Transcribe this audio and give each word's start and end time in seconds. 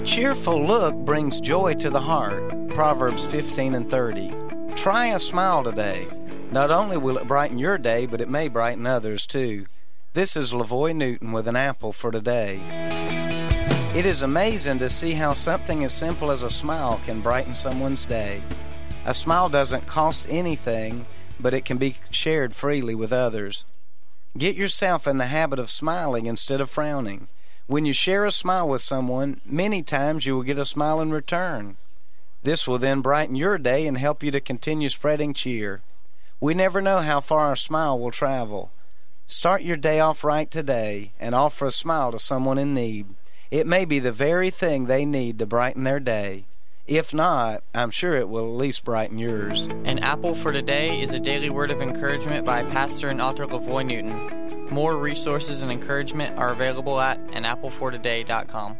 A 0.00 0.02
cheerful 0.02 0.64
look 0.64 0.94
brings 0.94 1.42
joy 1.42 1.74
to 1.74 1.90
the 1.90 2.00
heart. 2.00 2.70
Proverbs 2.70 3.26
15 3.26 3.74
and 3.74 3.90
30. 3.90 4.32
Try 4.74 5.08
a 5.08 5.18
smile 5.18 5.62
today. 5.62 6.06
Not 6.50 6.70
only 6.70 6.96
will 6.96 7.18
it 7.18 7.28
brighten 7.28 7.58
your 7.58 7.76
day, 7.76 8.06
but 8.06 8.22
it 8.22 8.30
may 8.30 8.48
brighten 8.48 8.86
others 8.86 9.26
too. 9.26 9.66
This 10.14 10.36
is 10.36 10.54
Lavoy 10.54 10.96
Newton 10.96 11.32
with 11.32 11.46
an 11.46 11.54
apple 11.54 11.92
for 11.92 12.10
today. 12.10 12.58
It 13.94 14.06
is 14.06 14.22
amazing 14.22 14.78
to 14.78 14.88
see 14.88 15.12
how 15.12 15.34
something 15.34 15.84
as 15.84 15.92
simple 15.92 16.30
as 16.30 16.42
a 16.42 16.48
smile 16.48 16.98
can 17.04 17.20
brighten 17.20 17.54
someone's 17.54 18.06
day. 18.06 18.40
A 19.04 19.12
smile 19.12 19.50
doesn't 19.50 19.86
cost 19.86 20.26
anything, 20.30 21.04
but 21.38 21.52
it 21.52 21.66
can 21.66 21.76
be 21.76 21.96
shared 22.10 22.54
freely 22.54 22.94
with 22.94 23.12
others. 23.12 23.66
Get 24.38 24.56
yourself 24.56 25.06
in 25.06 25.18
the 25.18 25.26
habit 25.26 25.58
of 25.58 25.70
smiling 25.70 26.24
instead 26.24 26.62
of 26.62 26.70
frowning. 26.70 27.28
When 27.70 27.84
you 27.84 27.92
share 27.92 28.24
a 28.24 28.32
smile 28.32 28.68
with 28.68 28.82
someone, 28.82 29.40
many 29.46 29.84
times 29.84 30.26
you 30.26 30.34
will 30.34 30.42
get 30.42 30.58
a 30.58 30.64
smile 30.64 31.00
in 31.00 31.12
return. 31.12 31.76
This 32.42 32.66
will 32.66 32.78
then 32.78 33.00
brighten 33.00 33.36
your 33.36 33.58
day 33.58 33.86
and 33.86 33.96
help 33.96 34.24
you 34.24 34.32
to 34.32 34.40
continue 34.40 34.88
spreading 34.88 35.34
cheer. 35.34 35.80
We 36.40 36.52
never 36.52 36.80
know 36.80 36.98
how 36.98 37.20
far 37.20 37.46
our 37.46 37.54
smile 37.54 37.96
will 37.96 38.10
travel. 38.10 38.72
Start 39.24 39.62
your 39.62 39.76
day 39.76 40.00
off 40.00 40.24
right 40.24 40.50
today 40.50 41.12
and 41.20 41.32
offer 41.32 41.66
a 41.66 41.70
smile 41.70 42.10
to 42.10 42.18
someone 42.18 42.58
in 42.58 42.74
need. 42.74 43.06
It 43.52 43.68
may 43.68 43.84
be 43.84 44.00
the 44.00 44.10
very 44.10 44.50
thing 44.50 44.86
they 44.86 45.04
need 45.04 45.38
to 45.38 45.46
brighten 45.46 45.84
their 45.84 46.00
day. 46.00 46.46
If 46.88 47.14
not, 47.14 47.62
I'm 47.72 47.92
sure 47.92 48.16
it 48.16 48.28
will 48.28 48.52
at 48.52 48.58
least 48.58 48.82
brighten 48.82 49.16
yours. 49.16 49.66
An 49.84 50.00
Apple 50.00 50.34
for 50.34 50.50
Today 50.50 51.00
is 51.00 51.14
a 51.14 51.20
daily 51.20 51.50
word 51.50 51.70
of 51.70 51.80
encouragement 51.80 52.44
by 52.44 52.64
pastor 52.64 53.10
and 53.10 53.22
author 53.22 53.46
Lavoy 53.46 53.86
Newton. 53.86 54.39
More 54.70 54.96
resources 54.96 55.62
and 55.62 55.72
encouragement 55.72 56.38
are 56.38 56.50
available 56.50 57.00
at 57.00 57.18
anapplefortoday.com. 57.28 58.76